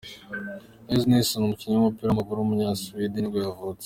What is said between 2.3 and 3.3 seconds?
w’umunyasuwedi